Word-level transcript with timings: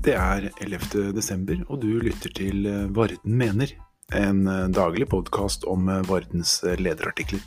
Det 0.00 0.14
er 0.16 0.46
11. 0.64 1.10
desember, 1.12 1.58
og 1.68 1.82
du 1.82 1.98
lytter 2.00 2.32
til 2.32 2.64
eh, 2.64 2.86
Varden 2.96 3.34
mener, 3.36 3.74
en 4.16 4.46
eh, 4.48 4.70
daglig 4.72 5.10
podkast 5.12 5.66
om 5.68 5.90
eh, 5.92 6.00
Vardens 6.08 6.54
lederartikler. 6.80 7.42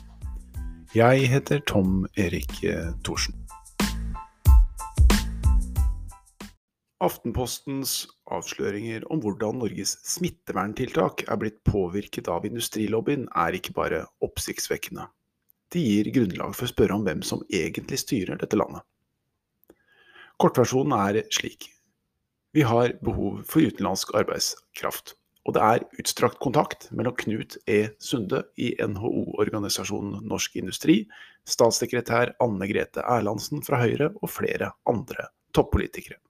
Jeg 0.94 1.26
heter 1.32 1.64
Tom 1.66 2.04
Erik 2.14 2.60
Thorsen. 3.02 3.34
Aftenpostens 7.02 7.96
avsløringer 8.30 9.02
om 9.10 9.18
hvordan 9.26 9.58
Norges 9.58 9.96
smitteverntiltak 10.14 11.26
er 11.26 11.42
blitt 11.42 11.58
påvirket 11.66 12.30
av 12.30 12.46
industrilobbyen, 12.46 13.26
er 13.34 13.58
ikke 13.58 13.74
bare 13.74 14.04
oppsiktsvekkende. 14.22 15.10
De 15.74 15.82
gir 15.82 16.14
grunnlag 16.14 16.54
for 16.54 16.70
å 16.70 16.74
spørre 16.76 17.02
om 17.02 17.02
hvem 17.02 17.26
som 17.26 17.42
egentlig 17.50 18.04
styrer 18.06 18.38
dette 18.38 18.62
landet. 18.62 18.86
Kortversjonen 20.38 21.00
er 21.02 21.24
slik. 21.34 21.73
Vi 22.54 22.62
har 22.62 22.92
behov 23.02 23.42
for 23.50 23.66
utenlandsk 23.66 24.14
arbeidskraft. 24.14 25.16
Og 25.44 25.56
det 25.56 25.62
er 25.66 25.82
utstrakt 26.00 26.38
kontakt 26.40 26.86
mellom 26.94 27.16
Knut 27.18 27.56
E. 27.68 27.88
Sunde 28.00 28.44
i 28.56 28.70
NHO-organisasjonen 28.78 30.22
Norsk 30.30 30.54
Industri, 30.56 31.02
statssekretær 31.44 32.36
Anne 32.40 32.68
Grete 32.70 33.02
Erlandsen 33.02 33.60
fra 33.66 33.82
Høyre 33.82 34.12
og 34.22 34.30
flere 34.32 34.70
andre 34.88 35.26
toppolitikere. 35.54 36.20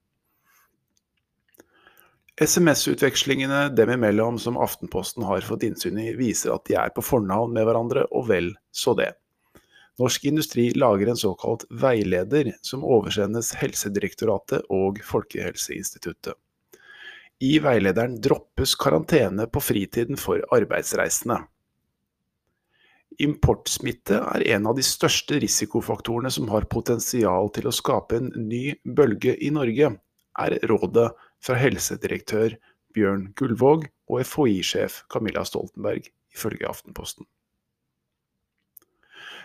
SMS-utvekslingene 2.41 3.69
dem 3.77 3.93
imellom 3.95 4.41
som 4.43 4.57
Aftenposten 4.59 5.23
har 5.29 5.45
fått 5.47 5.69
innsyn 5.69 6.01
i, 6.03 6.09
viser 6.19 6.57
at 6.57 6.65
de 6.67 6.75
er 6.81 6.91
på 6.97 7.05
fornavn 7.05 7.53
med 7.55 7.69
hverandre, 7.69 8.09
og 8.11 8.27
vel 8.33 8.51
så 8.75 8.97
det. 8.99 9.13
Norsk 9.99 10.25
Industri 10.27 10.71
lager 10.75 11.07
en 11.07 11.17
såkalt 11.17 11.65
veileder 11.71 12.53
som 12.67 12.83
oversendes 12.83 13.53
Helsedirektoratet 13.61 14.67
og 14.75 14.99
Folkehelseinstituttet. 15.07 16.35
I 17.45 17.59
veilederen 17.63 18.17
droppes 18.23 18.75
karantene 18.79 19.47
på 19.51 19.63
fritiden 19.63 20.19
for 20.19 20.43
arbeidsreisende. 20.55 21.41
Importsmitte 23.23 24.19
er 24.19 24.43
en 24.57 24.67
av 24.67 24.75
de 24.79 24.83
største 24.87 25.39
risikofaktorene 25.43 26.33
som 26.35 26.49
har 26.51 26.67
potensial 26.71 27.51
til 27.55 27.69
å 27.71 27.75
skape 27.75 28.19
en 28.19 28.33
ny 28.49 28.65
bølge 28.83 29.37
i 29.39 29.53
Norge, 29.55 29.93
er 30.35 30.57
rådet 30.67 31.13
fra 31.45 31.59
helsedirektør 31.61 32.57
Bjørn 32.95 33.29
Gullvåg 33.39 33.87
og 34.11 34.27
FHI-sjef 34.27 35.05
Camilla 35.13 35.45
Stoltenberg, 35.47 36.11
ifølge 36.35 36.67
Aftenposten. 36.67 37.29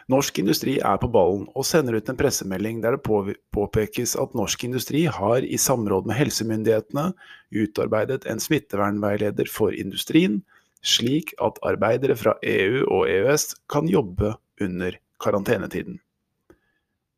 Norsk 0.10 0.40
Industri 0.42 0.80
er 0.82 0.98
på 0.98 1.08
ballen 1.14 1.44
og 1.54 1.66
sender 1.70 2.00
ut 2.00 2.08
en 2.10 2.18
pressemelding 2.18 2.80
der 2.82 2.98
det 2.98 3.36
påpekes 3.54 4.16
at 4.18 4.34
Norsk 4.38 4.64
Industri 4.66 5.04
har 5.06 5.46
i 5.46 5.60
samråd 5.62 6.10
med 6.10 6.18
helsemyndighetene 6.18 7.12
utarbeidet 7.54 8.26
en 8.26 8.42
smittevernveileder 8.42 9.52
for 9.54 9.76
industrien, 9.76 10.42
slik 10.82 11.36
at 11.38 11.62
arbeidere 11.62 12.18
fra 12.18 12.34
EU 12.42 12.88
og 12.88 13.06
EØS 13.06 13.52
kan 13.70 13.90
jobbe 13.92 14.34
under 14.62 14.98
karantenetiden. 15.22 16.00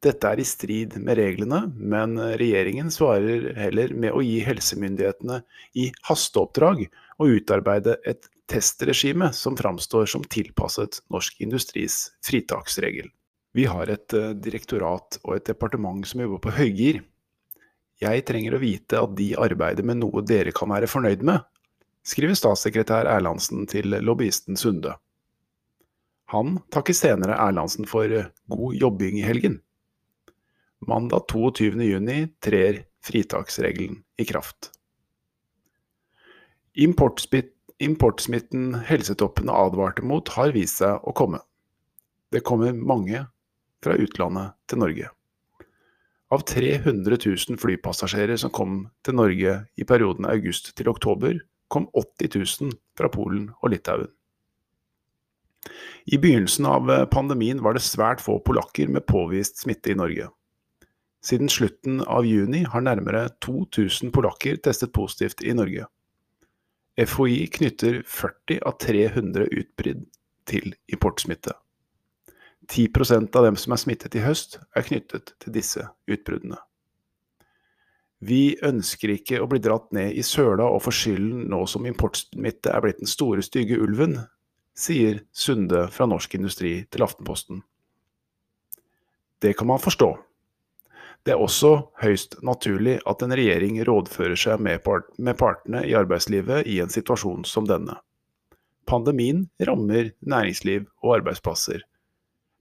Dette 0.01 0.27
er 0.27 0.41
i 0.41 0.49
strid 0.49 0.97
med 0.97 1.19
reglene, 1.21 1.61
men 1.77 2.17
regjeringen 2.19 2.89
svarer 2.91 3.51
heller 3.55 3.93
med 3.93 4.17
å 4.17 4.23
gi 4.25 4.39
helsemyndighetene 4.43 5.43
i 5.77 5.91
hasteoppdrag 6.09 6.87
å 7.21 7.27
utarbeide 7.37 7.99
et 8.09 8.27
testregime 8.51 9.31
som 9.33 9.55
framstår 9.57 10.05
som 10.05 10.23
tilpasset 10.23 10.99
norsk 11.09 11.39
industris 11.41 12.09
fritaksregel. 12.25 13.07
Vi 13.53 13.65
har 13.65 13.87
et 13.91 14.13
eh, 14.13 14.33
direktorat 14.35 15.19
og 15.23 15.35
et 15.35 15.47
departement 15.47 16.03
som 16.07 16.23
jobber 16.23 16.41
på 16.43 16.55
høygir. 16.55 17.01
Jeg 18.01 18.25
trenger 18.27 18.55
å 18.55 18.61
vite 18.61 18.99
at 18.99 19.15
de 19.17 19.31
arbeider 19.39 19.85
med 19.87 20.01
noe 20.01 20.23
dere 20.25 20.53
kan 20.55 20.71
være 20.71 20.89
fornøyd 20.89 21.23
med, 21.27 21.43
skriver 22.07 22.37
statssekretær 22.37 23.09
Erlandsen 23.11 23.67
til 23.69 23.93
lobbyisten 24.01 24.57
Sunde. 24.57 24.95
Han 26.31 26.61
takker 26.71 26.95
senere 26.95 27.37
Erlandsen 27.43 27.87
for 27.87 28.11
eh, 28.11 28.31
god 28.51 28.75
jobbing 28.79 29.19
i 29.19 29.25
helgen. 29.27 29.59
Mandag 30.87 31.27
22.6 31.29 32.31
trer 32.41 32.83
fritaksregelen 33.05 33.99
i 34.17 34.25
kraft. 34.25 34.71
Importspitt 36.79 37.53
Importsmitten 37.81 38.75
helsetoppene 38.85 39.53
advarte 39.57 40.05
mot, 40.05 40.29
har 40.37 40.53
vist 40.53 40.81
seg 40.83 41.01
å 41.01 41.13
komme. 41.17 41.39
Det 42.31 42.43
kommer 42.45 42.75
mange 42.77 43.25
fra 43.81 43.97
utlandet 43.97 44.53
til 44.69 44.83
Norge. 44.83 45.09
Av 46.31 46.43
300 46.47 47.17
000 47.25 47.59
flypassasjerer 47.59 48.39
som 48.39 48.53
kom 48.55 48.75
til 49.03 49.17
Norge 49.17 49.55
i 49.75 49.87
perioden 49.87 50.29
august 50.29 50.71
til 50.77 50.91
oktober, 50.93 51.41
kom 51.71 51.89
80 51.97 52.37
000 52.37 52.75
fra 52.99 53.09
Polen 53.11 53.49
og 53.59 53.73
Litauen. 53.73 54.11
I 56.05 56.17
begynnelsen 56.17 56.65
av 56.69 56.89
pandemien 57.11 57.61
var 57.65 57.75
det 57.75 57.83
svært 57.85 58.23
få 58.23 58.39
polakker 58.45 58.89
med 58.93 59.05
påvist 59.09 59.61
smitte 59.61 59.91
i 59.93 59.97
Norge. 59.97 60.29
Siden 61.21 61.51
slutten 61.53 61.99
av 62.01 62.25
juni 62.25 62.63
har 62.65 62.81
nærmere 62.81 63.27
2000 63.45 64.13
polakker 64.13 64.57
testet 64.65 64.93
positivt 64.95 65.43
i 65.45 65.53
Norge. 65.53 65.85
FHI 66.99 67.47
knytter 67.47 68.01
40 68.05 68.59
av 68.67 68.77
300 68.83 69.45
utbrudd 69.47 70.03
til 70.49 70.73
importsmitte. 70.91 71.53
10% 72.67 73.35
av 73.35 73.45
dem 73.47 73.57
som 73.59 73.73
er 73.73 73.79
smittet 73.81 74.15
i 74.15 74.23
høst, 74.23 74.59
er 74.75 74.85
knyttet 74.85 75.33
til 75.39 75.55
disse 75.55 75.85
utbruddene. 76.11 76.59
Vi 78.21 78.57
ønsker 78.61 79.15
ikke 79.15 79.39
å 79.41 79.47
bli 79.49 79.61
dratt 79.63 79.89
ned 79.95 80.13
i 80.13 80.21
søla 80.25 80.67
og 80.69 80.83
få 80.85 80.93
skylden 80.93 81.47
nå 81.49 81.63
som 81.69 81.87
importsmitte 81.89 82.69
er 82.69 82.83
blitt 82.83 82.99
den 83.01 83.09
store, 83.09 83.41
stygge 83.41 83.79
ulven, 83.81 84.19
sier 84.77 85.23
Sunde 85.33 85.87
fra 85.91 86.05
Norsk 86.07 86.35
Industri 86.37 86.75
til 86.93 87.05
Aftenposten. 87.05 87.63
Det 89.41 89.55
kan 89.57 89.71
man 89.71 89.81
forstå. 89.81 90.11
Det 91.21 91.35
er 91.35 91.41
også 91.41 91.73
høyst 92.01 92.39
naturlig 92.45 92.97
at 93.09 93.21
en 93.21 93.33
regjering 93.37 93.77
rådfører 93.85 94.39
seg 94.39 94.61
med, 94.63 94.81
part 94.85 95.09
med 95.21 95.37
partene 95.37 95.83
i 95.85 95.93
arbeidslivet 95.97 96.65
i 96.65 96.79
en 96.81 96.89
situasjon 96.89 97.45
som 97.45 97.67
denne. 97.69 97.99
Pandemien 98.89 99.45
rammer 99.61 100.09
næringsliv 100.25 100.87
og 101.03 101.19
arbeidsplasser, 101.19 101.83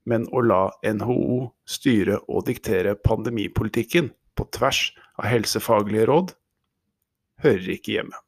men 0.04 0.26
å 0.28 0.42
la 0.44 0.62
NHO 0.84 1.48
styre 1.68 2.20
og 2.28 2.44
diktere 2.50 2.98
pandemipolitikken 3.00 4.12
på 4.36 4.46
tvers 4.52 4.90
av 5.16 5.30
helsefaglige 5.32 6.08
råd 6.10 6.34
hører 7.44 7.72
ikke 7.76 7.96
hjemme. 7.96 8.20